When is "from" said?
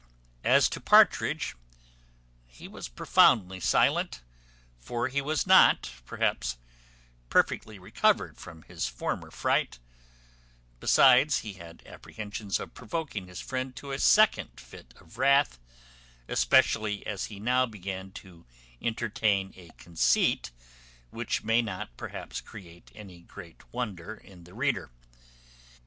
8.39-8.63